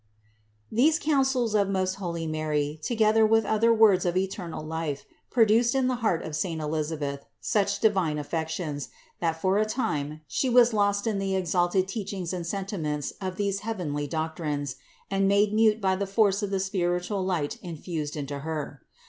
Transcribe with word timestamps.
288. 0.71 0.83
These 0.83 0.97
counsels 0.97 1.53
of 1.53 1.69
most 1.69 1.93
holy 1.97 2.25
Mary 2.25 2.79
together 2.81 3.23
with 3.23 3.45
other 3.45 3.71
words 3.71 4.03
of 4.03 4.17
eternal 4.17 4.65
life 4.65 5.05
produced 5.29 5.75
in 5.75 5.85
the 5.87 5.97
heart 5.97 6.23
of 6.23 6.35
saint 6.35 6.59
Elisabeth 6.59 7.23
such 7.39 7.79
divine 7.79 8.17
affections, 8.17 8.89
that 9.19 9.39
for 9.39 9.59
a 9.59 9.63
time, 9.65 10.21
she 10.25 10.49
was 10.49 10.73
lost 10.73 11.05
in 11.05 11.19
the 11.19 11.35
exalted 11.35 11.87
teachings 11.87 12.33
and 12.33 12.47
sentiments 12.47 13.13
of 13.21 13.35
these 13.35 13.59
heavenly 13.59 14.07
doctrines 14.07 14.75
and 15.11 15.27
made 15.27 15.53
mute 15.53 15.79
by 15.79 15.95
the 15.95 16.07
force 16.07 16.41
of 16.41 16.49
the 16.49 16.59
spiritual 16.59 17.23
light 17.23 17.59
infused 17.61 18.15
into 18.17 18.39
her. 18.39 18.81